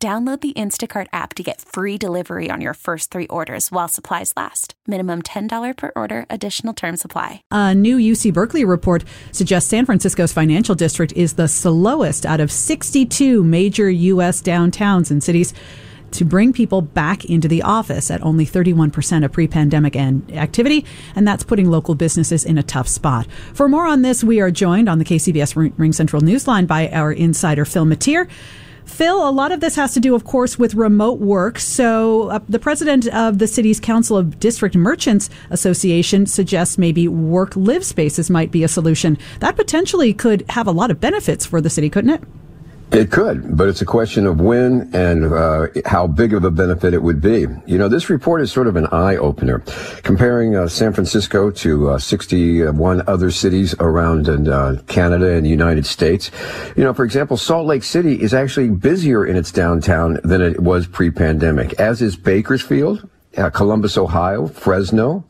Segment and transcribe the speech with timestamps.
[0.00, 4.32] Download the Instacart app to get free delivery on your first three orders while supplies
[4.36, 4.74] last.
[4.86, 7.42] Minimum $10 per order, additional term supply.
[7.50, 12.52] A new UC Berkeley report suggests San Francisco's financial district is the slowest out of
[12.52, 14.40] 62 major U.S.
[14.40, 15.52] downtowns and cities
[16.12, 21.42] to bring people back into the office at only 31% of pre-pandemic activity, and that's
[21.42, 23.26] putting local businesses in a tough spot.
[23.52, 27.64] For more on this, we are joined on the KCBS RingCentral Newsline by our insider
[27.64, 28.28] Phil Matier.
[28.88, 31.58] Phil, a lot of this has to do, of course, with remote work.
[31.58, 37.54] So, uh, the president of the city's Council of District Merchants Association suggests maybe work
[37.54, 39.18] live spaces might be a solution.
[39.40, 42.22] That potentially could have a lot of benefits for the city, couldn't it?
[42.90, 46.94] It could, but it's a question of when and uh, how big of a benefit
[46.94, 47.46] it would be.
[47.66, 49.58] You know, this report is sort of an eye opener,
[50.02, 55.84] comparing uh, San Francisco to uh, 61 other cities around uh, Canada and the United
[55.84, 56.30] States.
[56.76, 60.58] You know, for example, Salt Lake City is actually busier in its downtown than it
[60.58, 63.06] was pre-pandemic, as is Bakersfield,
[63.36, 65.24] uh, Columbus, Ohio, Fresno,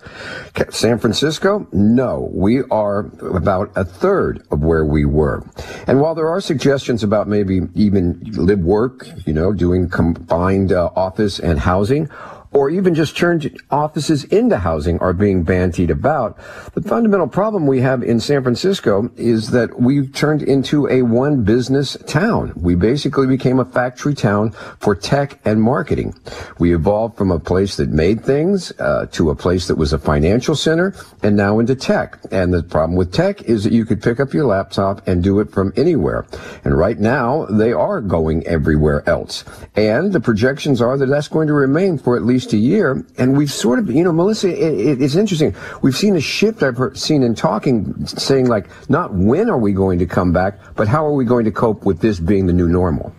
[0.70, 1.66] San Francisco?
[1.72, 5.44] No, we are about a third of where we were.
[5.86, 10.90] And while there are suggestions about maybe even live work, you know, doing combined uh,
[10.94, 12.08] office and housing,
[12.52, 16.38] or even just turned offices into housing are being bantied about.
[16.74, 21.44] The fundamental problem we have in San Francisco is that we've turned into a one
[21.44, 22.52] business town.
[22.56, 26.14] We basically became a factory town for tech and marketing.
[26.58, 29.98] We evolved from a place that made things uh, to a place that was a
[29.98, 32.18] financial center and now into tech.
[32.30, 35.40] And the problem with tech is that you could pick up your laptop and do
[35.40, 36.26] it from anywhere.
[36.64, 39.44] And right now they are going everywhere else.
[39.76, 43.04] And the projections are that that's going to remain for at least least a year.
[43.16, 45.56] And we've sort of, you know, Melissa, it, it's interesting.
[45.82, 49.72] We've seen a shift I've heard, seen in talking, saying like, not when are we
[49.72, 52.52] going to come back, but how are we going to cope with this being the
[52.52, 53.12] new normal?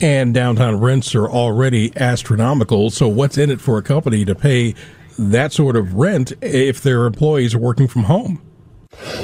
[0.00, 2.90] And downtown rents are already astronomical.
[2.90, 4.76] So what's in it for a company to pay
[5.18, 8.40] that sort of rent if their employees are working from home?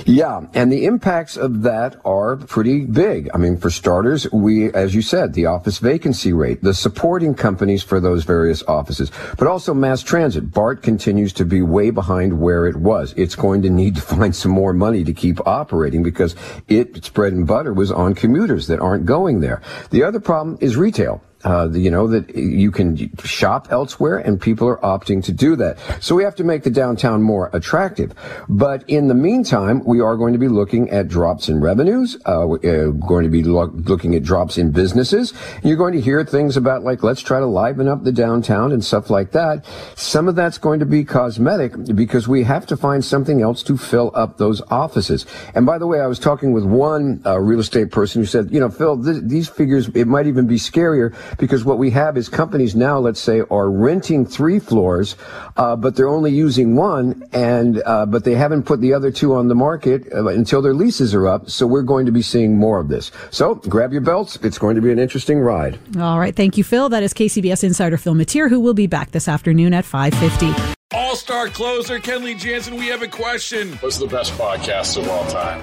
[0.06, 3.28] Yeah, and the impacts of that are pretty big.
[3.34, 7.82] I mean, for starters, we, as you said, the office vacancy rate, the supporting companies
[7.82, 10.50] for those various offices, but also mass transit.
[10.50, 13.12] BART continues to be way behind where it was.
[13.16, 16.34] It's going to need to find some more money to keep operating because
[16.68, 19.60] it, its bread and butter was on commuters that aren't going there.
[19.90, 24.68] The other problem is retail uh, you know, that you can shop elsewhere and people
[24.68, 25.78] are opting to do that.
[26.00, 28.12] So we have to make the downtown more attractive.
[28.48, 32.16] But in the meantime, we are going to be looking at drops in revenues.
[32.24, 35.32] Uh, we're uh, going to be lo- looking at drops in businesses.
[35.62, 38.84] You're going to hear things about like, let's try to liven up the downtown and
[38.84, 39.64] stuff like that.
[39.94, 43.76] Some of that's going to be cosmetic because we have to find something else to
[43.76, 45.24] fill up those offices.
[45.54, 48.50] And by the way, I was talking with one uh, real estate person who said,
[48.50, 52.16] you know, Phil, th- these figures, it might even be scarier because what we have
[52.16, 55.16] is companies now, let's say, are renting three floors,
[55.56, 59.34] uh, but they're only using one, and uh, but they haven't put the other two
[59.34, 61.50] on the market uh, until their leases are up.
[61.50, 63.10] So we're going to be seeing more of this.
[63.30, 65.78] So grab your belts; it's going to be an interesting ride.
[65.98, 66.88] All right, thank you, Phil.
[66.88, 70.52] That is KCBS insider Phil Matier, who will be back this afternoon at five fifty.
[70.92, 73.72] All star closer Kenley Jansen, we have a question.
[73.80, 75.62] What's the best podcast of all time?